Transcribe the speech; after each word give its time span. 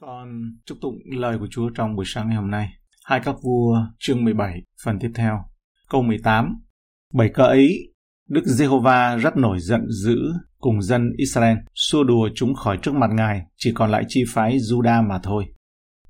Chúng 0.00 0.08
con 0.08 0.42
chúc 0.66 0.78
tụng 0.80 0.94
lời 1.04 1.38
của 1.38 1.46
Chúa 1.50 1.70
trong 1.74 1.96
buổi 1.96 2.04
sáng 2.08 2.28
ngày 2.28 2.36
hôm 2.36 2.50
nay. 2.50 2.68
Hai 3.04 3.20
các 3.24 3.34
vua 3.42 3.78
chương 3.98 4.24
17, 4.24 4.62
phần 4.84 4.98
tiếp 4.98 5.10
theo. 5.14 5.44
Câu 5.90 6.02
18. 6.02 6.54
Bảy 7.14 7.28
cỡ 7.28 7.42
ấy, 7.42 7.92
Đức 8.28 8.44
Giê-hô-va 8.44 9.16
rất 9.16 9.36
nổi 9.36 9.58
giận 9.60 9.80
dữ 9.90 10.16
cùng 10.58 10.82
dân 10.82 11.12
Israel, 11.16 11.56
xua 11.74 12.04
đùa 12.04 12.28
chúng 12.34 12.54
khỏi 12.54 12.78
trước 12.82 12.94
mặt 12.94 13.10
Ngài, 13.12 13.42
chỉ 13.56 13.72
còn 13.74 13.90
lại 13.90 14.04
chi 14.08 14.24
phái 14.28 14.56
Juda 14.56 15.08
mà 15.08 15.18
thôi. 15.22 15.44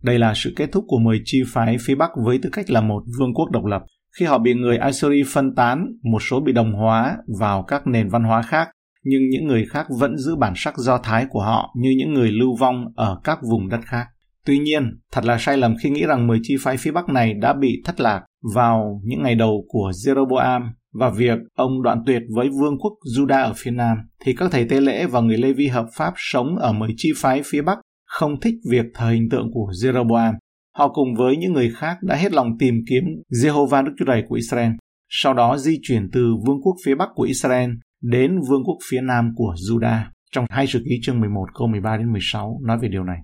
Đây 0.03 0.19
là 0.19 0.33
sự 0.37 0.53
kết 0.57 0.73
thúc 0.73 0.85
của 0.89 0.99
10 0.99 1.23
chi 1.25 1.43
phái 1.47 1.77
phía 1.81 1.95
Bắc 1.95 2.11
với 2.25 2.39
tư 2.43 2.51
cách 2.53 2.71
là 2.71 2.81
một 2.81 3.03
vương 3.19 3.35
quốc 3.35 3.51
độc 3.51 3.65
lập. 3.65 3.83
Khi 4.19 4.27
họ 4.27 4.39
bị 4.39 4.55
người 4.55 4.77
Assyri 4.77 5.23
phân 5.27 5.55
tán, 5.55 5.87
một 6.03 6.23
số 6.23 6.41
bị 6.41 6.53
đồng 6.53 6.73
hóa 6.73 7.17
vào 7.39 7.63
các 7.63 7.87
nền 7.87 8.09
văn 8.09 8.25
hóa 8.25 8.43
khác, 8.43 8.69
nhưng 9.09 9.29
những 9.29 9.47
người 9.47 9.67
khác 9.67 9.87
vẫn 9.99 10.19
giữ 10.19 10.37
bản 10.37 10.53
sắc 10.57 10.79
do 10.79 10.99
Thái 10.99 11.27
của 11.29 11.43
họ 11.43 11.75
như 11.77 11.95
những 11.99 12.15
người 12.15 12.31
lưu 12.31 12.57
vong 12.57 12.85
ở 12.97 13.21
các 13.25 13.39
vùng 13.51 13.69
đất 13.69 13.81
khác. 13.85 14.07
Tuy 14.47 14.59
nhiên, 14.59 14.99
thật 15.13 15.25
là 15.25 15.39
sai 15.39 15.57
lầm 15.57 15.75
khi 15.83 15.91
nghĩ 15.91 16.07
rằng 16.07 16.27
10 16.27 16.39
chi 16.43 16.57
phái 16.61 16.77
phía 16.77 16.91
Bắc 16.91 17.09
này 17.09 17.35
đã 17.35 17.53
bị 17.53 17.83
thất 17.85 18.01
lạc 18.01 18.23
vào 18.55 19.01
những 19.05 19.23
ngày 19.23 19.35
đầu 19.35 19.65
của 19.69 19.91
Jeroboam 19.91 20.61
và 20.93 21.11
việc 21.11 21.39
ông 21.57 21.83
đoạn 21.83 22.03
tuyệt 22.07 22.23
với 22.37 22.49
vương 22.61 22.79
quốc 22.79 22.93
Juda 23.17 23.45
ở 23.45 23.53
phía 23.57 23.71
Nam, 23.71 23.97
thì 24.25 24.35
các 24.35 24.51
thầy 24.53 24.69
tế 24.69 24.81
lễ 24.81 25.07
và 25.07 25.21
người 25.21 25.37
Lê 25.37 25.53
Vi 25.53 25.67
hợp 25.67 25.87
pháp 25.97 26.13
sống 26.17 26.57
ở 26.57 26.73
10 26.73 26.91
chi 26.97 27.13
phái 27.17 27.43
phía 27.45 27.63
Bắc 27.63 27.79
không 28.07 28.41
thích 28.41 28.55
việc 28.71 28.87
thờ 28.95 29.11
hình 29.11 29.29
tượng 29.31 29.51
của 29.53 29.71
Jeroboam. 29.83 30.33
Họ 30.77 30.89
cùng 30.89 31.15
với 31.19 31.37
những 31.37 31.53
người 31.53 31.71
khác 31.77 31.97
đã 32.03 32.17
hết 32.17 32.33
lòng 32.33 32.59
tìm 32.59 32.75
kiếm 32.91 33.05
Jehovah 33.43 33.85
Đức 33.85 33.93
Chúa 33.99 34.05
Trời 34.05 34.23
của 34.29 34.35
Israel, 34.35 34.71
sau 35.09 35.35
đó 35.35 35.59
di 35.59 35.79
chuyển 35.83 36.11
từ 36.13 36.35
vương 36.47 36.63
quốc 36.63 36.77
phía 36.87 36.95
Bắc 36.95 37.09
của 37.15 37.23
Israel 37.23 37.71
đến 38.03 38.41
vương 38.49 38.65
quốc 38.65 38.79
phía 38.91 39.01
nam 39.01 39.33
của 39.37 39.55
Juda. 39.71 40.01
Trong 40.33 40.47
hai 40.51 40.67
sử 40.67 40.83
ký 40.85 40.99
chương 41.03 41.21
11 41.21 41.47
câu 41.59 41.69
13 41.69 41.97
đến 41.97 42.13
16 42.13 42.61
nói 42.67 42.79
về 42.83 42.89
điều 42.89 43.05
này. 43.05 43.19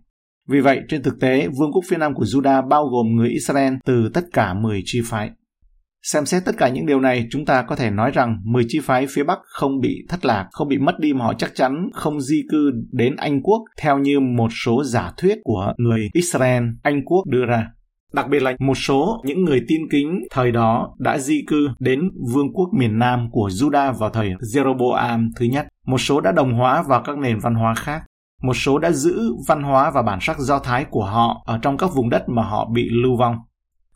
Vì 0.48 0.60
vậy, 0.60 0.80
trên 0.88 1.02
thực 1.02 1.20
tế, 1.20 1.48
vương 1.58 1.72
quốc 1.72 1.84
phía 1.88 1.96
nam 1.96 2.14
của 2.14 2.24
Juda 2.24 2.68
bao 2.68 2.86
gồm 2.86 3.16
người 3.16 3.28
Israel 3.28 3.74
từ 3.84 4.10
tất 4.14 4.24
cả 4.32 4.54
10 4.54 4.82
chi 4.84 5.01
phái. 5.04 5.30
Xem 6.02 6.26
xét 6.26 6.45
tất 6.45 6.52
cả 6.59 6.68
những 6.68 6.87
điều 6.87 7.01
này, 7.01 7.26
chúng 7.30 7.45
ta 7.45 7.62
có 7.62 7.76
thể 7.76 7.90
nói 7.90 8.10
rằng 8.14 8.38
10 8.45 8.64
chi 8.68 8.79
phái 8.82 9.06
phía 9.10 9.24
Bắc 9.24 9.38
không 9.45 9.80
bị 9.80 10.06
thất 10.09 10.24
lạc, 10.24 10.48
không 10.51 10.68
bị 10.68 10.79
mất 10.79 10.98
đi 10.98 11.12
mà 11.12 11.24
họ 11.24 11.34
chắc 11.34 11.54
chắn 11.54 11.90
không 11.92 12.20
di 12.20 12.42
cư 12.51 12.73
đến 12.92 13.16
Anh 13.16 13.42
quốc 13.42 13.62
theo 13.79 13.98
như 13.98 14.20
một 14.20 14.48
số 14.64 14.84
giả 14.84 15.12
thuyết 15.16 15.38
của 15.45 15.73
người 15.79 16.09
Israel 16.12 16.64
Anh 16.82 17.04
quốc 17.04 17.24
đưa 17.26 17.46
ra. 17.46 17.70
Đặc 18.13 18.29
biệt 18.29 18.43
là 18.43 18.52
một 18.59 18.74
số 18.74 19.21
những 19.24 19.45
người 19.45 19.60
tin 19.68 19.80
kính 19.91 20.21
thời 20.30 20.52
đó 20.52 20.95
đã 20.99 21.18
di 21.18 21.45
cư 21.46 21.68
đến 21.79 22.10
vương 22.32 22.52
quốc 22.52 22.69
miền 22.73 22.99
Nam 22.99 23.29
của 23.32 23.49
Juda 23.49 23.93
vào 23.93 24.10
thời 24.10 24.30
Jeroboam 24.30 25.30
thứ 25.37 25.46
nhất. 25.46 25.66
Một 25.87 25.99
số 25.99 26.21
đã 26.21 26.32
đồng 26.32 26.52
hóa 26.52 26.82
vào 26.88 27.02
các 27.04 27.19
nền 27.19 27.38
văn 27.38 27.54
hóa 27.54 27.74
khác. 27.74 28.02
Một 28.43 28.54
số 28.54 28.79
đã 28.79 28.91
giữ 28.91 29.35
văn 29.49 29.63
hóa 29.63 29.91
và 29.91 30.02
bản 30.02 30.19
sắc 30.23 30.38
do 30.38 30.59
Thái 30.59 30.85
của 30.91 31.04
họ 31.04 31.43
ở 31.46 31.59
trong 31.63 31.77
các 31.77 31.91
vùng 31.95 32.10
đất 32.10 32.29
mà 32.29 32.43
họ 32.43 32.69
bị 32.74 32.88
lưu 32.91 33.16
vong. 33.16 33.37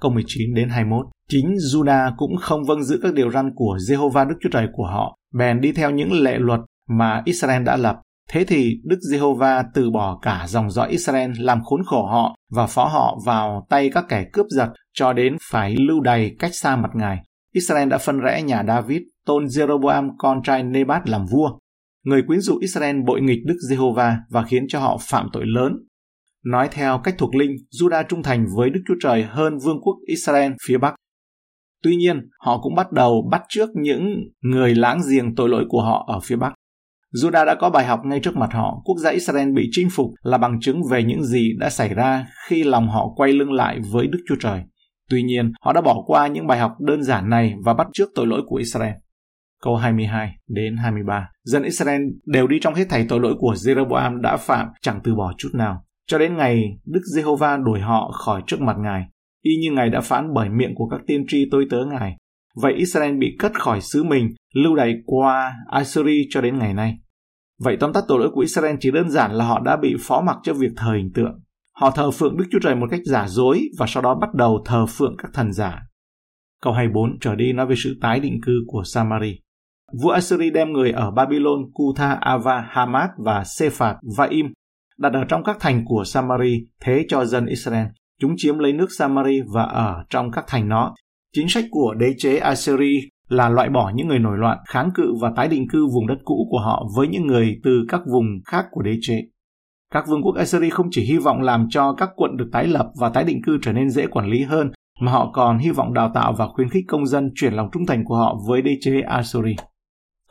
Câu 0.00 0.12
19 0.12 0.54
đến 0.54 0.68
21 0.68 1.06
Chính 1.28 1.54
Juda 1.72 2.12
cũng 2.16 2.36
không 2.36 2.64
vâng 2.64 2.84
giữ 2.84 3.00
các 3.02 3.14
điều 3.14 3.30
răn 3.30 3.50
của 3.54 3.76
Jehovah 3.88 4.28
Đức 4.28 4.34
Chúa 4.40 4.48
Trời 4.52 4.68
của 4.72 4.86
họ, 4.86 5.16
bèn 5.34 5.60
đi 5.60 5.72
theo 5.72 5.90
những 5.90 6.12
lệ 6.12 6.38
luật 6.38 6.60
mà 6.88 7.22
Israel 7.24 7.62
đã 7.62 7.76
lập 7.76 7.96
Thế 8.30 8.44
thì 8.44 8.80
Đức 8.84 8.98
Giê-hô-va 9.10 9.64
từ 9.74 9.90
bỏ 9.90 10.18
cả 10.22 10.44
dòng 10.48 10.70
dõi 10.70 10.88
Israel 10.90 11.30
làm 11.38 11.64
khốn 11.64 11.80
khổ 11.86 12.06
họ 12.06 12.36
và 12.50 12.66
phó 12.66 12.84
họ 12.84 13.18
vào 13.26 13.66
tay 13.70 13.90
các 13.90 14.04
kẻ 14.08 14.24
cướp 14.32 14.46
giật 14.48 14.68
cho 14.94 15.12
đến 15.12 15.36
phải 15.50 15.76
lưu 15.76 16.00
đày 16.00 16.36
cách 16.38 16.54
xa 16.54 16.76
mặt 16.76 16.90
Ngài. 16.94 17.18
Israel 17.52 17.88
đã 17.88 17.98
phân 17.98 18.20
rẽ 18.20 18.42
nhà 18.42 18.64
David, 18.66 19.02
tôn 19.26 19.44
Jeroboam 19.44 20.10
con 20.18 20.42
trai 20.42 20.62
Nebat 20.62 21.08
làm 21.08 21.26
vua. 21.26 21.58
Người 22.04 22.22
quyến 22.26 22.40
dụ 22.40 22.58
Israel 22.60 22.96
bội 23.06 23.20
nghịch 23.20 23.38
Đức 23.46 23.56
Giê-hô-va 23.68 24.18
và 24.30 24.42
khiến 24.42 24.66
cho 24.68 24.80
họ 24.80 24.98
phạm 25.00 25.28
tội 25.32 25.44
lớn. 25.46 25.72
Nói 26.44 26.68
theo 26.72 27.00
cách 27.04 27.14
thuộc 27.18 27.34
linh, 27.34 27.56
Judah 27.80 28.04
trung 28.08 28.22
thành 28.22 28.46
với 28.56 28.70
Đức 28.70 28.80
Chúa 28.88 28.94
Trời 29.02 29.22
hơn 29.22 29.58
vương 29.58 29.80
quốc 29.82 29.96
Israel 30.06 30.52
phía 30.66 30.78
Bắc. 30.78 30.94
Tuy 31.82 31.96
nhiên, 31.96 32.28
họ 32.40 32.60
cũng 32.62 32.74
bắt 32.74 32.92
đầu 32.92 33.28
bắt 33.30 33.42
trước 33.48 33.68
những 33.74 34.14
người 34.40 34.74
láng 34.74 35.00
giềng 35.10 35.34
tội 35.34 35.48
lỗi 35.48 35.64
của 35.68 35.82
họ 35.82 36.04
ở 36.08 36.20
phía 36.20 36.36
Bắc. 36.36 36.54
Judah 37.22 37.44
đã 37.44 37.54
có 37.54 37.70
bài 37.70 37.86
học 37.86 38.00
ngay 38.04 38.20
trước 38.20 38.36
mặt 38.36 38.52
họ, 38.52 38.82
quốc 38.84 38.98
gia 38.98 39.10
Israel 39.10 39.52
bị 39.52 39.68
chinh 39.70 39.88
phục 39.90 40.10
là 40.22 40.38
bằng 40.38 40.60
chứng 40.60 40.80
về 40.90 41.02
những 41.02 41.24
gì 41.24 41.52
đã 41.58 41.70
xảy 41.70 41.94
ra 41.94 42.26
khi 42.48 42.64
lòng 42.64 42.88
họ 42.88 43.08
quay 43.16 43.32
lưng 43.32 43.52
lại 43.52 43.80
với 43.92 44.06
Đức 44.06 44.18
Chúa 44.28 44.36
Trời. 44.40 44.62
Tuy 45.10 45.22
nhiên, 45.22 45.52
họ 45.60 45.72
đã 45.72 45.80
bỏ 45.80 46.02
qua 46.06 46.26
những 46.26 46.46
bài 46.46 46.58
học 46.58 46.72
đơn 46.80 47.02
giản 47.02 47.30
này 47.30 47.54
và 47.64 47.74
bắt 47.74 47.86
trước 47.92 48.08
tội 48.14 48.26
lỗi 48.26 48.42
của 48.46 48.56
Israel. 48.56 48.92
Câu 49.62 49.76
22 49.76 50.36
đến 50.48 50.76
23 50.76 51.28
Dân 51.44 51.62
Israel 51.62 52.02
đều 52.26 52.46
đi 52.46 52.58
trong 52.60 52.74
hết 52.74 52.84
thảy 52.88 53.06
tội 53.08 53.20
lỗi 53.20 53.34
của 53.38 53.54
Jeroboam 53.54 54.20
đã 54.20 54.36
phạm 54.36 54.68
chẳng 54.82 55.00
từ 55.04 55.14
bỏ 55.14 55.32
chút 55.38 55.50
nào. 55.52 55.84
Cho 56.06 56.18
đến 56.18 56.36
ngày 56.36 56.62
Đức 56.84 57.00
Giê-hô-va 57.14 57.56
đuổi 57.56 57.80
họ 57.80 58.10
khỏi 58.12 58.42
trước 58.46 58.60
mặt 58.60 58.76
Ngài, 58.78 59.04
y 59.42 59.56
như 59.56 59.72
Ngài 59.72 59.90
đã 59.90 60.00
phán 60.00 60.34
bởi 60.34 60.48
miệng 60.48 60.74
của 60.74 60.88
các 60.88 61.00
tiên 61.06 61.24
tri 61.28 61.48
tôi 61.50 61.66
tớ 61.70 61.84
Ngài. 61.84 62.16
Vậy 62.54 62.72
Israel 62.72 63.16
bị 63.16 63.36
cất 63.38 63.60
khỏi 63.60 63.80
xứ 63.80 64.04
mình, 64.04 64.34
lưu 64.54 64.74
đày 64.74 64.94
qua 65.06 65.54
Assyri 65.70 66.26
cho 66.30 66.40
đến 66.40 66.58
ngày 66.58 66.74
nay. 66.74 66.98
Vậy 67.60 67.76
tóm 67.80 67.92
tắt 67.92 68.04
tội 68.08 68.18
lỗi 68.18 68.30
của 68.32 68.40
Israel 68.40 68.76
chỉ 68.80 68.90
đơn 68.90 69.10
giản 69.10 69.32
là 69.32 69.44
họ 69.44 69.60
đã 69.60 69.76
bị 69.76 69.96
phó 70.00 70.20
mặc 70.20 70.36
cho 70.42 70.54
việc 70.54 70.72
thờ 70.76 70.92
hình 70.96 71.12
tượng. 71.14 71.40
Họ 71.72 71.90
thờ 71.90 72.10
phượng 72.10 72.36
Đức 72.36 72.44
Chúa 72.52 72.58
Trời 72.62 72.74
một 72.74 72.86
cách 72.90 73.00
giả 73.04 73.28
dối 73.28 73.68
và 73.78 73.86
sau 73.88 74.02
đó 74.02 74.14
bắt 74.14 74.34
đầu 74.34 74.62
thờ 74.64 74.86
phượng 74.86 75.16
các 75.18 75.30
thần 75.34 75.52
giả. 75.52 75.82
Câu 76.62 76.72
24 76.72 77.18
trở 77.20 77.34
đi 77.34 77.52
nói 77.52 77.66
về 77.66 77.74
sự 77.84 77.98
tái 78.00 78.20
định 78.20 78.40
cư 78.46 78.52
của 78.66 78.82
Samari. 78.84 79.40
Vua 80.02 80.10
Assyri 80.10 80.50
đem 80.50 80.72
người 80.72 80.92
ở 80.92 81.10
Babylon, 81.10 81.60
Kutha, 81.72 82.12
Ava, 82.20 82.68
Hamad 82.68 83.10
và 83.18 83.44
Sephat, 83.44 83.96
Vaim 84.16 84.46
đặt 84.98 85.12
ở 85.12 85.24
trong 85.28 85.44
các 85.44 85.56
thành 85.60 85.84
của 85.84 86.04
Samari 86.04 86.66
thế 86.80 87.04
cho 87.08 87.24
dân 87.24 87.46
Israel. 87.46 87.86
Chúng 88.20 88.34
chiếm 88.36 88.58
lấy 88.58 88.72
nước 88.72 88.86
Samari 88.98 89.40
và 89.54 89.62
ở 89.62 90.04
trong 90.10 90.30
các 90.30 90.44
thành 90.48 90.68
nó. 90.68 90.94
Chính 91.32 91.48
sách 91.48 91.64
của 91.70 91.94
đế 91.94 92.14
chế 92.18 92.36
Assyri 92.36 93.00
là 93.28 93.48
loại 93.48 93.68
bỏ 93.68 93.92
những 93.94 94.08
người 94.08 94.18
nổi 94.18 94.38
loạn, 94.38 94.58
kháng 94.66 94.90
cự 94.94 95.14
và 95.20 95.32
tái 95.36 95.48
định 95.48 95.68
cư 95.68 95.86
vùng 95.86 96.06
đất 96.06 96.18
cũ 96.24 96.48
của 96.50 96.60
họ 96.60 96.86
với 96.96 97.08
những 97.08 97.26
người 97.26 97.60
từ 97.64 97.84
các 97.88 98.00
vùng 98.12 98.26
khác 98.44 98.66
của 98.70 98.82
đế 98.82 98.98
chế. 99.00 99.22
Các 99.92 100.04
vương 100.08 100.22
quốc 100.22 100.34
Assyria 100.36 100.70
không 100.70 100.86
chỉ 100.90 101.04
hy 101.04 101.18
vọng 101.18 101.40
làm 101.40 101.66
cho 101.70 101.94
các 101.98 102.10
quận 102.16 102.36
được 102.36 102.48
tái 102.52 102.66
lập 102.66 102.86
và 103.00 103.08
tái 103.08 103.24
định 103.24 103.42
cư 103.42 103.58
trở 103.62 103.72
nên 103.72 103.90
dễ 103.90 104.06
quản 104.06 104.26
lý 104.26 104.42
hơn, 104.42 104.70
mà 105.00 105.12
họ 105.12 105.30
còn 105.34 105.58
hy 105.58 105.70
vọng 105.70 105.94
đào 105.94 106.10
tạo 106.14 106.34
và 106.38 106.48
khuyến 106.48 106.68
khích 106.68 106.84
công 106.88 107.06
dân 107.06 107.30
chuyển 107.34 107.52
lòng 107.52 107.68
trung 107.72 107.86
thành 107.86 108.04
của 108.04 108.16
họ 108.16 108.36
với 108.48 108.62
đế 108.62 108.76
chế 108.80 109.00
Assyria. 109.00 109.54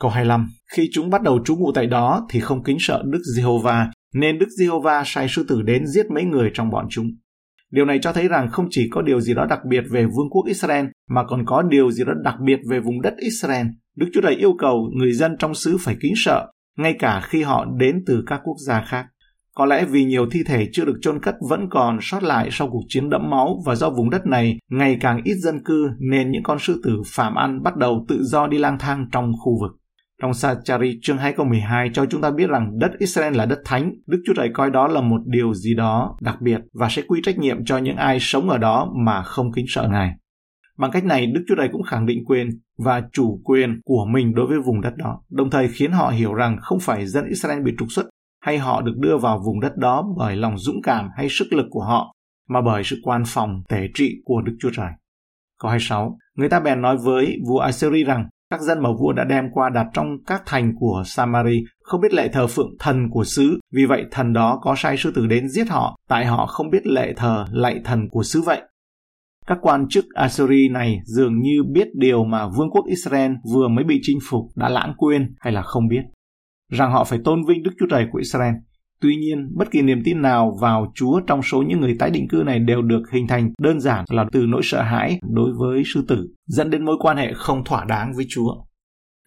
Câu 0.00 0.10
25. 0.10 0.46
Khi 0.76 0.88
chúng 0.92 1.10
bắt 1.10 1.22
đầu 1.22 1.40
trú 1.44 1.56
ngụ 1.56 1.72
tại 1.72 1.86
đó 1.86 2.26
thì 2.30 2.40
không 2.40 2.62
kính 2.62 2.76
sợ 2.80 3.02
Đức 3.06 3.20
Giê-hô-va, 3.36 3.90
nên 4.14 4.38
Đức 4.38 4.48
Giê-hô-va 4.58 5.02
sai 5.06 5.26
sư 5.28 5.44
tử 5.48 5.62
đến 5.62 5.86
giết 5.86 6.10
mấy 6.10 6.24
người 6.24 6.50
trong 6.54 6.70
bọn 6.70 6.86
chúng. 6.90 7.06
Điều 7.76 7.84
này 7.84 7.98
cho 8.02 8.12
thấy 8.12 8.28
rằng 8.28 8.48
không 8.50 8.66
chỉ 8.70 8.88
có 8.90 9.02
điều 9.02 9.20
gì 9.20 9.34
đó 9.34 9.46
đặc 9.50 9.58
biệt 9.68 9.84
về 9.90 10.06
vương 10.06 10.30
quốc 10.30 10.46
Israel, 10.46 10.86
mà 11.10 11.24
còn 11.24 11.44
có 11.46 11.62
điều 11.62 11.90
gì 11.90 12.04
đó 12.04 12.12
đặc 12.24 12.34
biệt 12.44 12.58
về 12.70 12.80
vùng 12.80 13.02
đất 13.02 13.14
Israel. 13.16 13.66
Đức 13.96 14.06
Chúa 14.14 14.20
Trời 14.20 14.34
yêu 14.34 14.52
cầu 14.58 14.90
người 14.96 15.12
dân 15.12 15.36
trong 15.38 15.54
xứ 15.54 15.76
phải 15.80 15.96
kính 16.00 16.12
sợ, 16.16 16.46
ngay 16.78 16.96
cả 16.98 17.20
khi 17.24 17.42
họ 17.42 17.66
đến 17.78 18.02
từ 18.06 18.22
các 18.26 18.40
quốc 18.44 18.56
gia 18.66 18.80
khác. 18.80 19.06
Có 19.54 19.66
lẽ 19.66 19.84
vì 19.84 20.04
nhiều 20.04 20.26
thi 20.30 20.40
thể 20.46 20.68
chưa 20.72 20.84
được 20.84 20.98
chôn 21.00 21.20
cất 21.20 21.34
vẫn 21.48 21.68
còn 21.70 21.98
sót 22.02 22.22
lại 22.22 22.48
sau 22.52 22.68
cuộc 22.70 22.82
chiến 22.88 23.10
đẫm 23.10 23.30
máu 23.30 23.62
và 23.66 23.74
do 23.74 23.90
vùng 23.90 24.10
đất 24.10 24.26
này 24.26 24.58
ngày 24.70 24.96
càng 25.00 25.20
ít 25.24 25.34
dân 25.34 25.64
cư 25.64 25.88
nên 25.98 26.30
những 26.30 26.42
con 26.42 26.58
sư 26.60 26.80
tử 26.84 27.02
phạm 27.06 27.34
ăn 27.34 27.62
bắt 27.62 27.76
đầu 27.76 28.04
tự 28.08 28.22
do 28.22 28.46
đi 28.46 28.58
lang 28.58 28.78
thang 28.78 29.06
trong 29.12 29.32
khu 29.44 29.58
vực. 29.60 29.72
Trong 30.22 30.34
Sachari 30.34 30.98
chương 31.02 31.18
2 31.18 31.32
câu 31.32 31.46
12 31.46 31.90
cho 31.92 32.06
chúng 32.06 32.20
ta 32.20 32.30
biết 32.30 32.50
rằng 32.50 32.78
đất 32.78 32.90
Israel 32.98 33.36
là 33.36 33.46
đất 33.46 33.58
thánh, 33.64 33.92
Đức 34.06 34.22
Chúa 34.26 34.32
Trời 34.36 34.50
coi 34.54 34.70
đó 34.70 34.88
là 34.88 35.00
một 35.00 35.20
điều 35.26 35.54
gì 35.54 35.74
đó 35.74 36.16
đặc 36.20 36.40
biệt 36.40 36.60
và 36.72 36.88
sẽ 36.90 37.02
quy 37.02 37.20
trách 37.24 37.38
nhiệm 37.38 37.64
cho 37.64 37.78
những 37.78 37.96
ai 37.96 38.18
sống 38.20 38.50
ở 38.50 38.58
đó 38.58 38.92
mà 39.06 39.22
không 39.22 39.52
kính 39.52 39.64
sợ 39.68 39.88
Ngài. 39.90 40.10
Bằng 40.78 40.90
cách 40.90 41.04
này, 41.04 41.26
Đức 41.26 41.44
Chúa 41.48 41.54
Trời 41.54 41.68
cũng 41.72 41.82
khẳng 41.82 42.06
định 42.06 42.24
quyền 42.24 42.48
và 42.78 43.02
chủ 43.12 43.40
quyền 43.44 43.80
của 43.84 44.06
mình 44.12 44.34
đối 44.34 44.46
với 44.46 44.58
vùng 44.60 44.80
đất 44.80 44.96
đó, 44.96 45.22
đồng 45.30 45.50
thời 45.50 45.68
khiến 45.68 45.92
họ 45.92 46.08
hiểu 46.08 46.34
rằng 46.34 46.56
không 46.60 46.80
phải 46.80 47.06
dân 47.06 47.24
Israel 47.28 47.62
bị 47.62 47.72
trục 47.78 47.88
xuất 47.90 48.06
hay 48.42 48.58
họ 48.58 48.82
được 48.82 48.94
đưa 48.98 49.18
vào 49.18 49.40
vùng 49.46 49.60
đất 49.60 49.76
đó 49.76 50.04
bởi 50.18 50.36
lòng 50.36 50.58
dũng 50.58 50.82
cảm 50.82 51.08
hay 51.16 51.26
sức 51.30 51.46
lực 51.50 51.66
của 51.70 51.82
họ, 51.82 52.14
mà 52.48 52.60
bởi 52.60 52.84
sự 52.84 52.96
quan 53.02 53.22
phòng 53.26 53.62
tể 53.68 53.88
trị 53.94 54.14
của 54.24 54.42
Đức 54.42 54.56
Chúa 54.60 54.70
Trời. 54.76 54.90
Câu 55.60 55.68
26. 55.68 56.18
Người 56.34 56.48
ta 56.48 56.60
bèn 56.60 56.82
nói 56.82 56.96
với 56.96 57.38
vua 57.48 57.58
Assyri 57.58 58.04
rằng 58.04 58.28
các 58.50 58.60
dân 58.60 58.82
mà 58.82 58.90
vua 59.00 59.12
đã 59.12 59.24
đem 59.24 59.44
qua 59.52 59.70
đặt 59.70 59.86
trong 59.92 60.06
các 60.26 60.42
thành 60.46 60.72
của 60.78 61.02
Samari 61.06 61.64
không 61.82 62.00
biết 62.00 62.14
lệ 62.14 62.28
thờ 62.28 62.46
phượng 62.46 62.76
thần 62.78 63.10
của 63.10 63.24
xứ, 63.24 63.58
vì 63.72 63.86
vậy 63.86 64.04
thần 64.10 64.32
đó 64.32 64.58
có 64.62 64.74
sai 64.76 64.96
sư 64.96 65.12
tử 65.14 65.26
đến 65.26 65.48
giết 65.48 65.68
họ, 65.68 65.96
tại 66.08 66.26
họ 66.26 66.46
không 66.46 66.70
biết 66.70 66.86
lệ 66.86 67.12
thờ 67.16 67.46
lạy 67.50 67.80
thần 67.84 68.08
của 68.10 68.22
xứ 68.22 68.42
vậy. 68.42 68.62
Các 69.46 69.58
quan 69.62 69.88
chức 69.88 70.04
Assyri 70.14 70.68
này 70.68 71.00
dường 71.04 71.40
như 71.40 71.62
biết 71.72 71.88
điều 71.94 72.24
mà 72.24 72.48
vương 72.48 72.70
quốc 72.70 72.84
Israel 72.86 73.32
vừa 73.54 73.68
mới 73.68 73.84
bị 73.84 73.98
chinh 74.02 74.18
phục 74.30 74.42
đã 74.54 74.68
lãng 74.68 74.94
quên 74.96 75.34
hay 75.40 75.52
là 75.52 75.62
không 75.62 75.88
biết. 75.88 76.02
Rằng 76.72 76.92
họ 76.92 77.04
phải 77.04 77.18
tôn 77.24 77.44
vinh 77.48 77.62
Đức 77.62 77.70
Chúa 77.78 77.86
Trời 77.90 78.06
của 78.12 78.18
Israel. 78.18 78.54
Tuy 79.06 79.16
nhiên, 79.16 79.48
bất 79.54 79.70
kỳ 79.70 79.82
niềm 79.82 80.02
tin 80.04 80.22
nào 80.22 80.56
vào 80.60 80.92
Chúa 80.94 81.20
trong 81.26 81.42
số 81.42 81.62
những 81.62 81.80
người 81.80 81.96
tái 81.98 82.10
định 82.10 82.28
cư 82.28 82.42
này 82.46 82.58
đều 82.58 82.82
được 82.82 83.02
hình 83.12 83.26
thành 83.26 83.52
đơn 83.62 83.80
giản 83.80 84.04
là 84.08 84.24
từ 84.32 84.46
nỗi 84.46 84.60
sợ 84.64 84.82
hãi 84.82 85.18
đối 85.34 85.52
với 85.58 85.82
sư 85.94 86.04
tử, 86.08 86.28
dẫn 86.46 86.70
đến 86.70 86.84
mối 86.84 86.96
quan 87.00 87.16
hệ 87.16 87.32
không 87.34 87.64
thỏa 87.64 87.84
đáng 87.84 88.12
với 88.16 88.26
Chúa. 88.28 88.54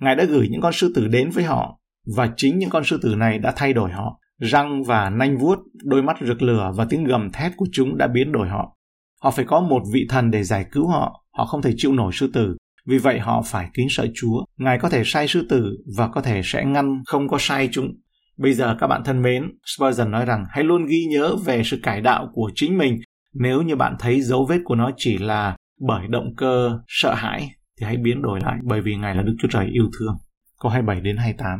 Ngài 0.01 0.15
đã 0.15 0.23
gửi 0.23 0.47
những 0.51 0.61
con 0.61 0.73
sư 0.73 0.91
tử 0.95 1.07
đến 1.07 1.29
với 1.29 1.43
họ, 1.43 1.79
và 2.15 2.33
chính 2.37 2.59
những 2.59 2.69
con 2.69 2.83
sư 2.83 2.99
tử 3.01 3.15
này 3.15 3.39
đã 3.39 3.53
thay 3.55 3.73
đổi 3.73 3.91
họ. 3.91 4.19
Răng 4.39 4.83
và 4.83 5.09
nanh 5.09 5.37
vuốt, 5.37 5.59
đôi 5.83 6.03
mắt 6.03 6.17
rực 6.21 6.41
lửa 6.41 6.71
và 6.75 6.85
tiếng 6.85 7.03
gầm 7.03 7.29
thét 7.31 7.51
của 7.57 7.67
chúng 7.71 7.97
đã 7.97 8.07
biến 8.07 8.31
đổi 8.31 8.47
họ. 8.49 8.77
Họ 9.21 9.31
phải 9.31 9.45
có 9.45 9.59
một 9.59 9.81
vị 9.93 10.05
thần 10.09 10.31
để 10.31 10.43
giải 10.43 10.65
cứu 10.71 10.87
họ, 10.87 11.23
họ 11.31 11.45
không 11.45 11.61
thể 11.61 11.73
chịu 11.77 11.93
nổi 11.93 12.11
sư 12.13 12.29
tử, 12.33 12.57
vì 12.87 12.97
vậy 12.97 13.19
họ 13.19 13.41
phải 13.45 13.69
kính 13.73 13.87
sợ 13.89 14.07
Chúa. 14.15 14.45
Ngài 14.57 14.79
có 14.79 14.89
thể 14.89 15.01
sai 15.05 15.27
sư 15.27 15.45
tử 15.49 15.77
và 15.97 16.07
có 16.07 16.21
thể 16.21 16.41
sẽ 16.43 16.65
ngăn 16.65 17.01
không 17.05 17.27
có 17.27 17.37
sai 17.39 17.69
chúng. 17.71 17.93
Bây 18.39 18.53
giờ 18.53 18.75
các 18.79 18.87
bạn 18.87 19.03
thân 19.05 19.21
mến, 19.21 19.43
Spurgeon 19.65 20.11
nói 20.11 20.25
rằng 20.25 20.45
hãy 20.49 20.63
luôn 20.63 20.85
ghi 20.85 21.05
nhớ 21.09 21.35
về 21.45 21.63
sự 21.63 21.79
cải 21.83 22.01
đạo 22.01 22.29
của 22.33 22.51
chính 22.55 22.77
mình. 22.77 22.99
Nếu 23.33 23.61
như 23.61 23.75
bạn 23.75 23.95
thấy 23.99 24.21
dấu 24.21 24.45
vết 24.45 24.59
của 24.63 24.75
nó 24.75 24.91
chỉ 24.97 25.17
là 25.17 25.55
bởi 25.87 26.07
động 26.07 26.35
cơ 26.37 26.79
sợ 26.87 27.13
hãi 27.13 27.49
thì 27.79 27.85
hãy 27.85 27.97
biến 27.97 28.21
đổi 28.21 28.39
lại 28.43 28.57
bởi 28.63 28.81
vì 28.81 28.95
Ngài 28.95 29.15
là 29.15 29.23
Đức 29.23 29.35
Chúa 29.39 29.47
Trời 29.51 29.65
yêu 29.65 29.89
thương. 29.99 30.17
Câu 30.61 30.71
27 30.71 31.01
đến 31.01 31.17
28. 31.17 31.59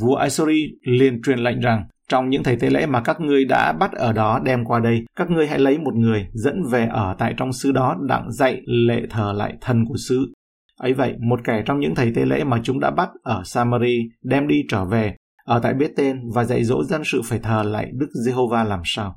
Vua 0.00 0.14
Assyri 0.14 0.68
liền 0.82 1.22
truyền 1.22 1.38
lệnh 1.38 1.60
rằng 1.60 1.84
trong 2.08 2.28
những 2.28 2.42
thầy 2.42 2.56
tế 2.56 2.70
lễ 2.70 2.86
mà 2.86 3.00
các 3.00 3.20
ngươi 3.20 3.44
đã 3.44 3.72
bắt 3.72 3.92
ở 3.92 4.12
đó 4.12 4.40
đem 4.44 4.64
qua 4.64 4.80
đây, 4.80 5.04
các 5.16 5.30
ngươi 5.30 5.46
hãy 5.46 5.58
lấy 5.58 5.78
một 5.78 5.94
người 5.94 6.26
dẫn 6.32 6.62
về 6.70 6.86
ở 6.86 7.16
tại 7.18 7.34
trong 7.36 7.52
xứ 7.52 7.72
đó 7.72 7.96
đặng 8.08 8.32
dạy 8.32 8.60
lệ 8.66 9.02
thờ 9.10 9.32
lại 9.36 9.54
thân 9.60 9.84
của 9.84 9.96
xứ. 10.08 10.32
Ấy 10.78 10.92
vậy, 10.92 11.14
một 11.20 11.40
kẻ 11.44 11.62
trong 11.66 11.80
những 11.80 11.94
thầy 11.94 12.12
tế 12.14 12.24
lễ 12.24 12.44
mà 12.44 12.60
chúng 12.62 12.80
đã 12.80 12.90
bắt 12.90 13.08
ở 13.22 13.42
Samari 13.44 13.98
đem 14.22 14.48
đi 14.48 14.64
trở 14.68 14.84
về, 14.84 15.16
ở 15.44 15.60
tại 15.62 15.74
Bethel 15.74 16.16
và 16.34 16.44
dạy 16.44 16.64
dỗ 16.64 16.84
dân 16.84 17.02
sự 17.04 17.20
phải 17.24 17.38
thờ 17.38 17.62
lại 17.62 17.90
Đức 17.94 18.08
Giê-hô-va 18.24 18.64
làm 18.64 18.80
sao. 18.84 19.16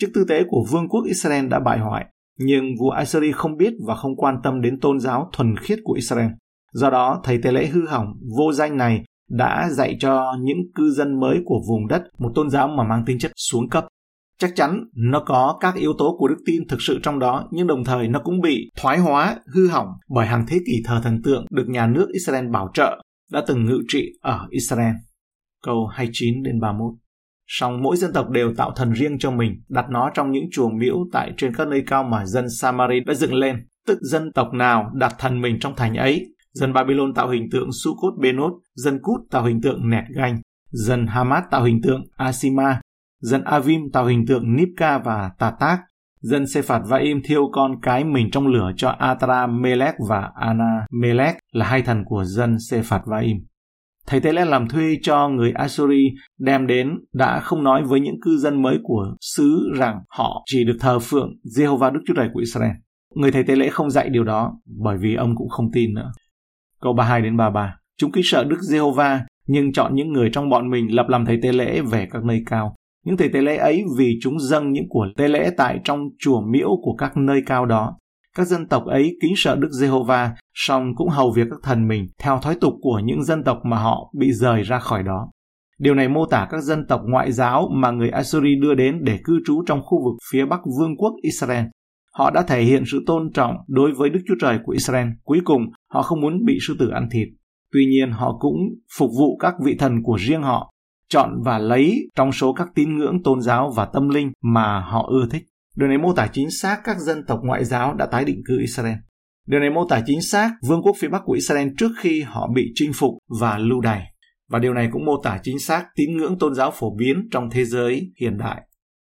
Chức 0.00 0.10
tư 0.14 0.24
tế 0.28 0.42
của 0.48 0.66
vương 0.70 0.88
quốc 0.88 1.04
Israel 1.06 1.48
đã 1.48 1.60
bại 1.60 1.78
hoại, 1.78 2.06
nhưng 2.38 2.64
vua 2.80 2.90
Assyri 2.90 3.32
không 3.32 3.56
biết 3.56 3.72
và 3.86 3.94
không 3.94 4.16
quan 4.16 4.36
tâm 4.42 4.60
đến 4.60 4.80
tôn 4.80 5.00
giáo 5.00 5.30
thuần 5.32 5.56
khiết 5.56 5.78
của 5.84 5.92
Israel. 5.92 6.30
Do 6.72 6.90
đó, 6.90 7.20
thầy 7.24 7.38
tế 7.42 7.52
lễ 7.52 7.66
hư 7.66 7.86
hỏng, 7.86 8.06
vô 8.36 8.52
danh 8.52 8.76
này 8.76 9.04
đã 9.30 9.68
dạy 9.70 9.96
cho 10.00 10.36
những 10.40 10.58
cư 10.74 10.90
dân 10.90 11.20
mới 11.20 11.38
của 11.44 11.60
vùng 11.68 11.88
đất 11.88 12.02
một 12.18 12.32
tôn 12.34 12.50
giáo 12.50 12.68
mà 12.68 12.84
mang 12.84 13.04
tính 13.06 13.18
chất 13.18 13.32
xuống 13.36 13.68
cấp. 13.68 13.86
Chắc 14.38 14.52
chắn 14.56 14.84
nó 14.94 15.22
có 15.26 15.56
các 15.60 15.74
yếu 15.74 15.92
tố 15.98 16.16
của 16.18 16.28
đức 16.28 16.42
tin 16.46 16.68
thực 16.68 16.82
sự 16.82 17.00
trong 17.02 17.18
đó, 17.18 17.48
nhưng 17.52 17.66
đồng 17.66 17.84
thời 17.84 18.08
nó 18.08 18.20
cũng 18.24 18.40
bị 18.40 18.70
thoái 18.76 18.98
hóa, 18.98 19.36
hư 19.54 19.68
hỏng 19.68 19.88
bởi 20.08 20.26
hàng 20.26 20.44
thế 20.48 20.58
kỷ 20.66 20.82
thờ 20.84 21.00
thần 21.04 21.22
tượng 21.22 21.46
được 21.50 21.64
nhà 21.68 21.86
nước 21.86 22.08
Israel 22.12 22.48
bảo 22.48 22.70
trợ 22.74 23.02
đã 23.32 23.44
từng 23.46 23.64
ngự 23.64 23.78
trị 23.88 24.12
ở 24.20 24.46
Israel. 24.50 24.94
Câu 25.62 25.86
29 25.86 26.42
đến 26.42 26.60
31 26.60 26.94
Song 27.46 27.82
mỗi 27.82 27.96
dân 27.96 28.12
tộc 28.12 28.30
đều 28.30 28.54
tạo 28.54 28.72
thần 28.76 28.92
riêng 28.92 29.18
cho 29.18 29.30
mình, 29.30 29.62
đặt 29.68 29.86
nó 29.90 30.10
trong 30.14 30.32
những 30.32 30.44
chùa 30.52 30.68
miễu 30.68 30.96
tại 31.12 31.32
trên 31.36 31.54
các 31.54 31.68
nơi 31.68 31.82
cao 31.86 32.04
mà 32.04 32.26
dân 32.26 32.50
Samari 32.50 33.00
đã 33.06 33.14
dựng 33.14 33.34
lên. 33.34 33.66
Tức 33.86 33.98
dân 34.00 34.32
tộc 34.32 34.52
nào 34.52 34.90
đặt 34.94 35.14
thần 35.18 35.40
mình 35.40 35.58
trong 35.60 35.76
thành 35.76 35.94
ấy, 35.94 36.32
Dân 36.52 36.72
Babylon 36.72 37.14
tạo 37.14 37.28
hình 37.28 37.50
tượng 37.50 37.68
Sukot 37.84 38.14
Benot, 38.20 38.52
dân 38.74 38.98
Cút 39.02 39.20
tạo 39.30 39.44
hình 39.44 39.60
tượng 39.60 39.90
Nẹt 39.90 40.04
Ganh, 40.14 40.40
dân 40.70 41.06
Hamat 41.06 41.44
tạo 41.50 41.64
hình 41.64 41.80
tượng 41.82 42.04
Asima, 42.16 42.80
dân 43.20 43.44
Avim 43.44 43.80
tạo 43.92 44.06
hình 44.06 44.26
tượng 44.26 44.56
Nipka 44.56 44.98
và 44.98 45.30
Tatak, 45.38 45.80
dân 46.20 46.46
Sephạt 46.46 46.82
Vaim 46.88 47.20
thiêu 47.24 47.48
con 47.52 47.80
cái 47.82 48.04
mình 48.04 48.30
trong 48.30 48.46
lửa 48.46 48.70
cho 48.76 48.88
Atra 48.88 49.46
Melech 49.46 49.94
và 50.08 50.30
Ana 50.34 50.86
Melech 50.90 51.36
là 51.52 51.66
hai 51.66 51.82
thần 51.82 52.04
của 52.04 52.24
dân 52.24 52.58
Sephạt 52.58 53.02
Vaim. 53.06 53.36
Thầy 54.06 54.20
Tế 54.20 54.32
lễ 54.32 54.44
làm 54.44 54.68
thuê 54.68 54.98
cho 55.02 55.28
người 55.28 55.52
Assyri 55.52 56.10
đem 56.38 56.66
đến 56.66 56.88
đã 57.12 57.40
không 57.40 57.64
nói 57.64 57.82
với 57.84 58.00
những 58.00 58.20
cư 58.22 58.36
dân 58.36 58.62
mới 58.62 58.78
của 58.82 59.16
xứ 59.20 59.72
rằng 59.78 60.00
họ 60.08 60.42
chỉ 60.46 60.64
được 60.64 60.76
thờ 60.80 60.98
phượng 60.98 61.30
Jehovah 61.56 61.92
Đức 61.92 62.00
Chúa 62.06 62.14
Trời 62.16 62.28
của 62.34 62.40
Israel. 62.40 62.72
Người 63.14 63.32
thầy 63.32 63.44
tế 63.44 63.56
lễ 63.56 63.68
không 63.68 63.90
dạy 63.90 64.08
điều 64.08 64.24
đó 64.24 64.52
bởi 64.82 64.96
vì 65.00 65.14
ông 65.14 65.36
cũng 65.36 65.48
không 65.48 65.70
tin 65.72 65.94
nữa. 65.94 66.12
Câu 66.80 66.92
32 66.92 67.22
đến 67.22 67.36
33. 67.36 67.76
Chúng 67.98 68.12
kính 68.12 68.24
sợ 68.26 68.44
Đức 68.44 68.58
Jehovah 68.70 69.20
nhưng 69.46 69.72
chọn 69.72 69.94
những 69.94 70.12
người 70.12 70.30
trong 70.32 70.50
bọn 70.50 70.70
mình 70.70 70.94
lập 70.94 71.06
làm 71.08 71.24
thầy 71.24 71.38
tế 71.42 71.52
lễ 71.52 71.80
về 71.80 72.08
các 72.10 72.24
nơi 72.24 72.42
cao. 72.46 72.74
Những 73.04 73.16
thầy 73.16 73.28
tế 73.28 73.40
lễ 73.40 73.56
ấy 73.56 73.84
vì 73.98 74.18
chúng 74.22 74.40
dâng 74.40 74.72
những 74.72 74.88
của 74.88 75.06
tế 75.16 75.28
lễ 75.28 75.50
tại 75.56 75.80
trong 75.84 76.00
chùa 76.18 76.40
miễu 76.40 76.68
của 76.82 76.94
các 76.94 77.16
nơi 77.16 77.42
cao 77.46 77.66
đó. 77.66 77.96
Các 78.36 78.46
dân 78.46 78.68
tộc 78.68 78.84
ấy 78.86 79.16
kính 79.22 79.32
sợ 79.36 79.56
Đức 79.56 79.68
Giê-hô-va, 79.80 80.34
song 80.54 80.92
cũng 80.96 81.08
hầu 81.08 81.32
việc 81.32 81.46
các 81.50 81.58
thần 81.62 81.88
mình 81.88 82.06
theo 82.18 82.38
thói 82.38 82.56
tục 82.60 82.72
của 82.80 83.00
những 83.04 83.24
dân 83.24 83.44
tộc 83.44 83.60
mà 83.64 83.76
họ 83.76 84.12
bị 84.18 84.32
rời 84.32 84.62
ra 84.62 84.78
khỏi 84.78 85.02
đó. 85.02 85.30
Điều 85.78 85.94
này 85.94 86.08
mô 86.08 86.26
tả 86.26 86.48
các 86.50 86.62
dân 86.62 86.86
tộc 86.86 87.00
ngoại 87.04 87.32
giáo 87.32 87.68
mà 87.74 87.90
người 87.90 88.10
Assyri 88.10 88.54
đưa 88.62 88.74
đến 88.74 89.04
để 89.04 89.18
cư 89.24 89.40
trú 89.46 89.62
trong 89.66 89.80
khu 89.84 90.04
vực 90.04 90.14
phía 90.32 90.44
bắc 90.46 90.60
vương 90.78 90.96
quốc 90.96 91.12
Israel. 91.22 91.64
Họ 92.12 92.30
đã 92.30 92.42
thể 92.42 92.62
hiện 92.62 92.82
sự 92.92 93.02
tôn 93.06 93.32
trọng 93.32 93.56
đối 93.68 93.92
với 93.92 94.10
Đức 94.10 94.20
Chúa 94.28 94.34
Trời 94.40 94.58
của 94.64 94.72
Israel. 94.72 95.08
Cuối 95.24 95.40
cùng, 95.44 95.62
họ 95.90 96.02
không 96.02 96.20
muốn 96.20 96.44
bị 96.44 96.58
sư 96.66 96.76
tử 96.78 96.88
ăn 96.88 97.08
thịt. 97.12 97.28
Tuy 97.72 97.86
nhiên, 97.86 98.10
họ 98.10 98.36
cũng 98.40 98.56
phục 98.98 99.10
vụ 99.18 99.36
các 99.36 99.54
vị 99.64 99.76
thần 99.78 100.02
của 100.02 100.16
riêng 100.20 100.42
họ, 100.42 100.72
chọn 101.08 101.42
và 101.44 101.58
lấy 101.58 102.10
trong 102.16 102.32
số 102.32 102.52
các 102.52 102.68
tín 102.74 102.98
ngưỡng 102.98 103.22
tôn 103.22 103.40
giáo 103.40 103.72
và 103.76 103.84
tâm 103.84 104.08
linh 104.08 104.32
mà 104.42 104.80
họ 104.80 105.08
ưa 105.10 105.26
thích. 105.30 105.42
Điều 105.76 105.88
này 105.88 105.98
mô 105.98 106.12
tả 106.12 106.28
chính 106.32 106.50
xác 106.50 106.80
các 106.84 106.98
dân 106.98 107.26
tộc 107.26 107.40
ngoại 107.42 107.64
giáo 107.64 107.94
đã 107.94 108.06
tái 108.06 108.24
định 108.24 108.42
cư 108.46 108.58
Israel. 108.60 108.96
Điều 109.46 109.60
này 109.60 109.70
mô 109.70 109.86
tả 109.88 110.02
chính 110.06 110.22
xác 110.22 110.50
vương 110.68 110.82
quốc 110.82 110.96
phía 110.98 111.08
Bắc 111.08 111.22
của 111.24 111.32
Israel 111.32 111.68
trước 111.78 111.90
khi 111.98 112.22
họ 112.22 112.48
bị 112.54 112.72
chinh 112.74 112.92
phục 112.94 113.10
và 113.40 113.58
lưu 113.58 113.80
đày. 113.80 114.02
Và 114.50 114.58
điều 114.58 114.74
này 114.74 114.88
cũng 114.92 115.04
mô 115.04 115.22
tả 115.22 115.38
chính 115.42 115.58
xác 115.58 115.86
tín 115.94 116.16
ngưỡng 116.16 116.38
tôn 116.38 116.54
giáo 116.54 116.70
phổ 116.70 116.94
biến 116.96 117.28
trong 117.30 117.50
thế 117.50 117.64
giới 117.64 118.12
hiện 118.20 118.38
đại. 118.38 118.62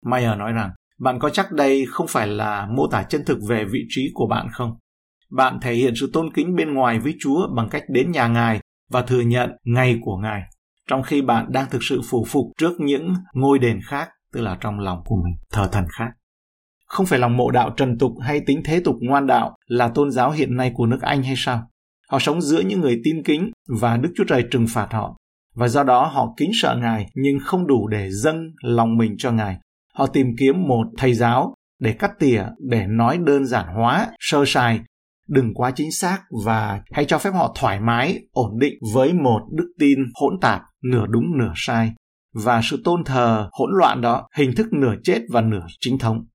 Mayer 0.06 0.38
nói 0.38 0.52
rằng, 0.52 0.72
bạn 1.00 1.20
có 1.20 1.30
chắc 1.30 1.52
đây 1.52 1.86
không 1.90 2.08
phải 2.08 2.28
là 2.28 2.68
mô 2.72 2.88
tả 2.88 3.04
chân 3.04 3.26
thực 3.26 3.40
về 3.50 3.66
vị 3.66 3.80
trí 3.90 4.12
của 4.14 4.28
bạn 4.28 4.48
không? 4.52 4.78
Bạn 5.32 5.60
thể 5.62 5.74
hiện 5.74 5.94
sự 5.96 6.10
tôn 6.14 6.34
kính 6.34 6.56
bên 6.56 6.74
ngoài 6.74 7.00
với 7.00 7.16
Chúa 7.20 7.48
bằng 7.56 7.70
cách 7.70 7.84
đến 7.90 8.12
nhà 8.12 8.28
Ngài 8.28 8.60
và 8.92 9.02
thừa 9.02 9.22
nhận 9.22 9.50
ngày 9.64 10.00
của 10.02 10.18
Ngài, 10.18 10.42
trong 10.90 11.04
khi 11.04 11.22
bạn 11.22 11.46
đang 11.52 11.70
thực 11.70 11.84
sự 11.84 12.02
phủ 12.10 12.26
phục 12.28 12.46
trước 12.58 12.80
những 12.80 13.14
ngôi 13.34 13.60
đền 13.60 13.80
khác, 13.86 14.10
tức 14.34 14.42
là 14.42 14.58
trong 14.62 14.80
lòng 14.80 15.02
của 15.06 15.16
mình, 15.16 15.36
thờ 15.52 15.70
thần 15.72 15.86
khác. 15.98 16.10
Không 16.88 17.06
phải 17.06 17.20
lòng 17.20 17.38
mộ 17.38 17.52
đạo 17.52 17.74
trần 17.78 17.98
tục 17.98 18.12
hay 18.22 18.40
tính 18.40 18.62
thế 18.66 18.80
tục 18.80 18.96
ngoan 19.02 19.28
đạo 19.28 19.56
là 19.68 19.88
tôn 19.88 20.12
giáo 20.12 20.32
hiện 20.32 20.58
nay 20.58 20.72
của 20.76 20.86
nước 20.86 21.02
Anh 21.02 21.24
hay 21.24 21.36
sao? 21.38 21.70
Họ 22.10 22.20
sống 22.20 22.42
giữa 22.42 22.60
những 22.60 22.82
người 22.82 23.02
tin 23.04 23.24
kính 23.24 23.52
và 23.80 23.98
Đức 23.98 24.10
Chúa 24.16 24.24
Trời 24.28 24.46
trừng 24.52 24.66
phạt 24.70 24.88
họ. 24.92 25.18
Và 25.56 25.68
do 25.68 25.84
đó 25.84 26.06
họ 26.06 26.34
kính 26.38 26.52
sợ 26.54 26.78
Ngài 26.82 27.06
nhưng 27.16 27.40
không 27.44 27.68
đủ 27.68 27.88
để 27.88 28.12
dâng 28.12 28.52
lòng 28.64 28.98
mình 28.98 29.16
cho 29.18 29.32
Ngài 29.32 29.58
Họ 29.98 30.08
tìm 30.08 30.28
kiếm 30.40 30.68
một 30.68 30.88
thầy 30.98 31.14
giáo 31.14 31.54
để 31.80 31.94
cắt 31.94 32.12
tỉa, 32.20 32.44
để 32.60 32.88
nói 32.88 33.18
đơn 33.18 33.46
giản 33.46 33.66
hóa, 33.76 34.08
sơ 34.20 34.44
sài, 34.48 34.80
đừng 35.28 35.54
quá 35.54 35.72
chính 35.76 35.92
xác 35.92 36.20
và 36.46 36.82
hãy 36.92 37.06
cho 37.06 37.18
phép 37.18 37.32
họ 37.34 37.56
thoải 37.60 37.80
mái, 37.80 38.20
ổn 38.32 38.60
định 38.60 38.74
với 38.94 39.14
một 39.14 39.40
đức 39.52 39.74
tin 39.80 40.00
hỗn 40.22 40.40
tạp, 40.42 40.62
nửa 40.84 41.06
đúng 41.10 41.38
nửa 41.38 41.52
sai. 41.56 41.94
Và 42.34 42.62
sự 42.64 42.82
tôn 42.84 43.04
thờ 43.04 43.50
hỗn 43.52 43.70
loạn 43.74 44.02
đó, 44.02 44.28
hình 44.36 44.56
thức 44.56 44.68
nửa 44.74 44.96
chết 45.04 45.22
và 45.30 45.42
nửa 45.42 45.66
chính 45.80 45.98
thống. 45.98 46.26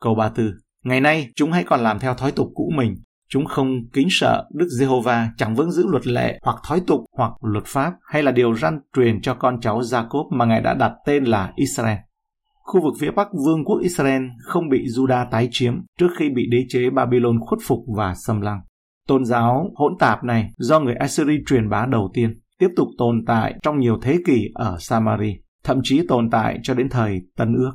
Câu 0.00 0.14
34. 0.14 0.52
Ngày 0.84 1.00
nay, 1.00 1.28
chúng 1.36 1.52
hãy 1.52 1.64
còn 1.64 1.80
làm 1.80 1.98
theo 1.98 2.14
thói 2.14 2.32
tục 2.32 2.48
cũ 2.54 2.72
mình. 2.76 2.94
Chúng 3.30 3.44
không 3.44 3.68
kính 3.92 4.08
sợ 4.10 4.44
Đức 4.54 4.66
Giê-hô-va, 4.78 5.30
chẳng 5.36 5.54
vững 5.54 5.72
giữ 5.72 5.86
luật 5.86 6.06
lệ 6.06 6.38
hoặc 6.42 6.56
thói 6.68 6.80
tục 6.86 7.00
hoặc 7.16 7.32
luật 7.42 7.64
pháp 7.66 7.92
hay 8.02 8.22
là 8.22 8.32
điều 8.32 8.54
răn 8.54 8.80
truyền 8.96 9.20
cho 9.20 9.34
con 9.34 9.60
cháu 9.60 9.82
Gia-cốp 9.82 10.26
mà 10.32 10.44
Ngài 10.44 10.60
đã 10.60 10.74
đặt 10.74 10.92
tên 11.06 11.24
là 11.24 11.52
Israel. 11.56 11.98
Khu 12.62 12.80
vực 12.82 12.94
phía 13.00 13.10
Bắc 13.10 13.28
Vương 13.46 13.64
quốc 13.64 13.78
Israel 13.82 14.22
không 14.42 14.68
bị 14.68 14.84
Juda 14.96 15.26
tái 15.30 15.48
chiếm 15.50 15.74
trước 15.98 16.08
khi 16.18 16.30
bị 16.30 16.46
đế 16.50 16.64
chế 16.68 16.90
Babylon 16.90 17.40
khuất 17.40 17.60
phục 17.66 17.78
và 17.96 18.14
xâm 18.26 18.40
lăng. 18.40 18.60
Tôn 19.06 19.24
giáo 19.24 19.70
hỗn 19.74 19.92
tạp 19.98 20.24
này 20.24 20.50
do 20.56 20.80
người 20.80 20.94
Assyri 20.94 21.38
truyền 21.46 21.68
bá 21.68 21.86
đầu 21.86 22.10
tiên 22.14 22.40
tiếp 22.58 22.68
tục 22.76 22.88
tồn 22.98 23.24
tại 23.26 23.54
trong 23.62 23.78
nhiều 23.78 23.98
thế 24.02 24.18
kỷ 24.26 24.48
ở 24.54 24.76
Samari, 24.80 25.36
thậm 25.64 25.80
chí 25.82 26.06
tồn 26.08 26.30
tại 26.30 26.58
cho 26.62 26.74
đến 26.74 26.88
thời 26.88 27.20
Tân 27.36 27.54
Ước. 27.54 27.72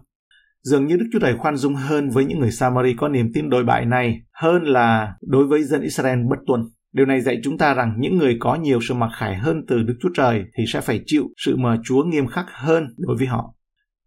Dường 0.63 0.85
như 0.85 0.97
Đức 0.97 1.05
Chúa 1.13 1.19
Trời 1.19 1.37
khoan 1.37 1.55
dung 1.55 1.75
hơn 1.75 2.09
với 2.09 2.25
những 2.25 2.39
người 2.39 2.51
Samari 2.51 2.93
có 2.93 3.09
niềm 3.09 3.31
tin 3.33 3.49
đồi 3.49 3.63
bại 3.63 3.85
này 3.85 4.21
hơn 4.33 4.63
là 4.63 5.13
đối 5.21 5.47
với 5.47 5.63
dân 5.63 5.81
Israel 5.81 6.19
bất 6.29 6.39
tuân. 6.47 6.61
Điều 6.93 7.05
này 7.05 7.21
dạy 7.21 7.39
chúng 7.43 7.57
ta 7.57 7.73
rằng 7.73 7.95
những 7.99 8.17
người 8.17 8.37
có 8.39 8.55
nhiều 8.55 8.79
sự 8.81 8.93
mặc 8.93 9.09
khải 9.17 9.35
hơn 9.35 9.65
từ 9.67 9.83
Đức 9.83 9.95
Chúa 10.01 10.09
Trời 10.15 10.43
thì 10.57 10.63
sẽ 10.67 10.81
phải 10.81 11.01
chịu 11.05 11.23
sự 11.37 11.55
mà 11.57 11.77
Chúa 11.83 12.03
nghiêm 12.03 12.27
khắc 12.27 12.45
hơn 12.51 12.87
đối 12.97 13.17
với 13.17 13.27
họ. 13.27 13.55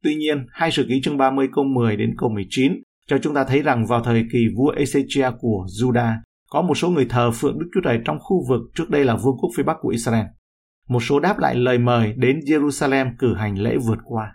Tuy 0.03 0.15
nhiên, 0.15 0.47
hai 0.51 0.71
sử 0.71 0.87
ký 0.89 1.01
chương 1.03 1.17
30 1.17 1.49
câu 1.55 1.65
10 1.65 1.97
đến 1.97 2.15
câu 2.19 2.29
19 2.29 2.73
cho 3.07 3.19
chúng 3.19 3.35
ta 3.35 3.45
thấy 3.45 3.63
rằng 3.63 3.87
vào 3.87 4.03
thời 4.05 4.25
kỳ 4.33 4.39
vua 4.57 4.75
Ezechia 4.75 5.33
của 5.39 5.67
Juda, 5.81 6.15
có 6.51 6.63
một 6.63 6.75
số 6.75 6.91
người 6.91 7.07
thờ 7.09 7.31
phượng 7.31 7.59
Đức 7.59 7.67
Chúa 7.75 7.81
Trời 7.85 8.01
trong 8.05 8.19
khu 8.21 8.49
vực 8.49 8.61
trước 8.75 8.91
đây 8.91 9.05
là 9.05 9.17
vương 9.17 9.37
quốc 9.41 9.51
phía 9.57 9.63
Bắc 9.63 9.77
của 9.81 9.89
Israel. 9.89 10.25
Một 10.89 11.01
số 11.01 11.21
đáp 11.21 11.39
lại 11.39 11.55
lời 11.55 11.79
mời 11.79 12.13
đến 12.17 12.39
Jerusalem 12.39 13.11
cử 13.19 13.35
hành 13.35 13.59
lễ 13.59 13.77
vượt 13.87 13.99
qua. 14.05 14.33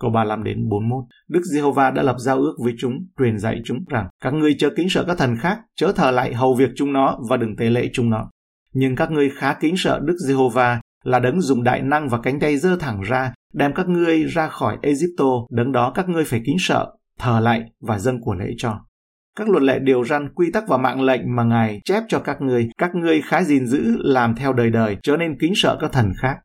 Câu 0.00 0.10
35 0.10 0.44
đến 0.44 0.68
41. 0.68 1.04
Đức 1.28 1.40
Giê-hô-va 1.52 1.90
đã 1.90 2.02
lập 2.02 2.16
giao 2.18 2.36
ước 2.36 2.54
với 2.64 2.74
chúng, 2.78 3.06
truyền 3.18 3.38
dạy 3.38 3.60
chúng 3.64 3.84
rằng 3.88 4.08
các 4.22 4.34
ngươi 4.34 4.54
chớ 4.58 4.70
kính 4.76 4.88
sợ 4.88 5.04
các 5.06 5.18
thần 5.18 5.36
khác, 5.36 5.58
chớ 5.76 5.92
thờ 5.92 6.10
lại 6.10 6.34
hầu 6.34 6.54
việc 6.54 6.70
chúng 6.76 6.92
nó 6.92 7.18
và 7.30 7.36
đừng 7.36 7.56
tế 7.56 7.70
lễ 7.70 7.90
chúng 7.92 8.10
nó. 8.10 8.30
Nhưng 8.74 8.96
các 8.96 9.10
ngươi 9.10 9.30
khá 9.30 9.54
kính 9.54 9.74
sợ 9.76 10.00
Đức 10.04 10.16
Giê-hô-va 10.26 10.80
là 11.04 11.18
đấng 11.18 11.40
dùng 11.40 11.62
đại 11.62 11.82
năng 11.82 12.08
và 12.08 12.18
cánh 12.22 12.40
tay 12.40 12.56
dơ 12.56 12.76
thẳng 12.76 13.00
ra 13.00 13.32
đem 13.52 13.74
các 13.74 13.88
ngươi 13.88 14.24
ra 14.24 14.48
khỏi 14.48 14.78
Egypto, 14.82 15.26
đấng 15.50 15.72
đó 15.72 15.92
các 15.94 16.08
ngươi 16.08 16.24
phải 16.24 16.40
kính 16.46 16.56
sợ, 16.58 16.86
thờ 17.18 17.40
lạy 17.40 17.62
và 17.80 17.98
dâng 17.98 18.20
của 18.20 18.34
lễ 18.34 18.46
cho. 18.58 18.80
Các 19.36 19.48
luật 19.48 19.62
lệ 19.62 19.78
điều 19.78 20.04
răn, 20.04 20.28
quy 20.34 20.50
tắc 20.52 20.68
và 20.68 20.76
mạng 20.76 21.02
lệnh 21.02 21.36
mà 21.36 21.44
Ngài 21.44 21.80
chép 21.84 22.02
cho 22.08 22.18
các 22.18 22.40
ngươi, 22.40 22.68
các 22.78 22.94
ngươi 22.94 23.22
khá 23.22 23.42
gìn 23.42 23.66
giữ 23.66 23.96
làm 23.98 24.34
theo 24.34 24.52
đời 24.52 24.70
đời, 24.70 24.96
trở 25.02 25.16
nên 25.16 25.38
kính 25.40 25.52
sợ 25.56 25.78
các 25.80 25.92
thần 25.92 26.12
khác 26.16 26.36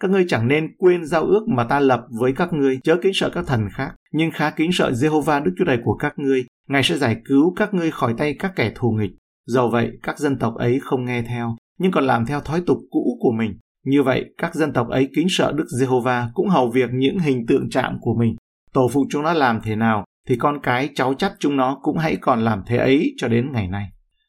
các 0.00 0.10
ngươi 0.10 0.24
chẳng 0.28 0.48
nên 0.48 0.74
quên 0.78 1.04
giao 1.04 1.24
ước 1.24 1.48
mà 1.48 1.64
ta 1.64 1.80
lập 1.80 2.00
với 2.20 2.32
các 2.32 2.52
ngươi, 2.52 2.80
chớ 2.82 2.96
kính 3.02 3.12
sợ 3.14 3.30
các 3.30 3.46
thần 3.46 3.68
khác, 3.72 3.94
nhưng 4.12 4.30
khá 4.30 4.50
kính 4.50 4.72
sợ 4.72 4.90
Jehovah 4.90 5.44
Đức 5.44 5.52
Chúa 5.58 5.64
Trời 5.64 5.78
của 5.84 5.94
các 5.94 6.18
ngươi. 6.18 6.44
Ngài 6.68 6.82
sẽ 6.82 6.98
giải 6.98 7.16
cứu 7.24 7.54
các 7.56 7.74
ngươi 7.74 7.90
khỏi 7.90 8.14
tay 8.18 8.34
các 8.38 8.52
kẻ 8.56 8.72
thù 8.74 8.90
nghịch. 8.90 9.10
Dầu 9.46 9.70
vậy, 9.70 9.90
các 10.02 10.18
dân 10.18 10.38
tộc 10.38 10.54
ấy 10.54 10.80
không 10.82 11.04
nghe 11.04 11.22
theo, 11.22 11.56
nhưng 11.78 11.92
còn 11.92 12.04
làm 12.04 12.26
theo 12.26 12.40
thói 12.40 12.62
tục 12.66 12.78
cũ 12.90 13.18
của 13.20 13.32
mình. 13.32 13.58
Như 13.86 14.02
vậy, 14.02 14.24
các 14.38 14.54
dân 14.54 14.72
tộc 14.72 14.88
ấy 14.88 15.08
kính 15.16 15.26
sợ 15.30 15.52
Đức 15.52 15.66
Jehovah 15.80 16.26
cũng 16.34 16.48
hầu 16.48 16.70
việc 16.70 16.90
những 16.92 17.18
hình 17.18 17.46
tượng 17.46 17.70
chạm 17.70 17.98
của 18.00 18.14
mình. 18.14 18.36
Tổ 18.72 18.88
phụ 18.92 19.06
chúng 19.10 19.22
nó 19.22 19.32
làm 19.32 19.60
thế 19.64 19.76
nào, 19.76 20.04
thì 20.28 20.36
con 20.36 20.60
cái 20.62 20.88
cháu 20.94 21.14
chắt 21.14 21.32
chúng 21.38 21.56
nó 21.56 21.78
cũng 21.82 21.98
hãy 21.98 22.16
còn 22.16 22.40
làm 22.40 22.62
thế 22.66 22.76
ấy 22.76 23.14
cho 23.16 23.28
đến 23.28 23.52
ngày 23.52 23.68
nay. 23.68 23.86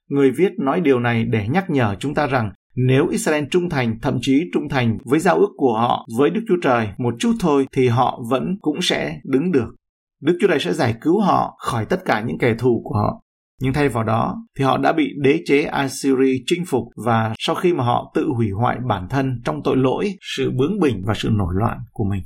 Người 0.10 0.32
viết 0.32 0.52
nói 0.60 0.82
điều 0.82 1.00
này 1.00 1.26
để 1.26 1.48
nhắc 1.48 1.70
nhở 1.70 1.96
chúng 2.00 2.14
ta 2.14 2.28
rằng 2.28 2.52
nếu 2.76 3.08
Israel 3.08 3.44
trung 3.52 3.70
thành, 3.70 4.00
thậm 4.02 4.18
chí 4.22 4.44
trung 4.54 4.70
thành 4.70 4.98
với 5.06 5.20
giao 5.20 5.38
ước 5.38 5.50
của 5.58 5.74
họ 5.74 6.06
với 6.18 6.30
Đức 6.30 6.42
Chúa 6.48 6.58
Trời 6.64 6.90
một 6.98 7.14
chút 7.20 7.34
thôi 7.40 7.68
thì 7.72 7.88
họ 7.88 8.20
vẫn 8.30 8.58
cũng 8.62 8.82
sẽ 8.82 9.20
đứng 9.24 9.52
được. 9.52 9.76
Đức 10.22 10.38
Chúa 10.42 10.48
Trời 10.48 10.60
sẽ 10.60 10.74
giải 10.74 10.96
cứu 11.02 11.22
họ 11.22 11.58
khỏi 11.60 11.86
tất 11.86 12.06
cả 12.06 12.22
những 12.22 12.38
kẻ 12.38 12.56
thù 12.60 12.82
của 12.84 12.96
họ. 12.96 13.22
Nhưng 13.62 13.74
thay 13.74 13.90
vào 13.90 14.04
đó 14.04 14.36
thì 14.58 14.64
họ 14.64 14.78
đã 14.78 14.94
bị 14.94 15.14
đế 15.22 15.40
chế 15.46 15.64
Assyria 15.64 16.44
chinh 16.46 16.66
phục 16.66 16.84
và 17.06 17.34
sau 17.40 17.56
khi 17.56 17.74
mà 17.74 17.84
họ 17.84 18.12
tự 18.16 18.28
hủy 18.36 18.50
hoại 18.50 18.78
bản 18.88 19.08
thân 19.10 19.42
trong 19.46 19.64
tội 19.64 19.78
lỗi, 19.78 20.14
sự 20.36 20.52
bướng 20.52 20.80
bỉnh 20.80 21.04
và 21.06 21.14
sự 21.14 21.30
nổi 21.32 21.54
loạn 21.54 21.78
của 21.92 22.04
mình. 22.04 22.22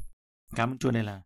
Cảm 0.56 0.72
ơn 0.72 0.78
Chúa 0.78 0.92
đây 0.92 1.04
là 1.04 1.22